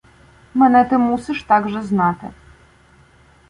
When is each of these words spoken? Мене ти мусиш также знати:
Мене 0.53 0.83
ти 0.85 0.97
мусиш 0.97 1.43
также 1.43 1.81
знати: 1.81 2.29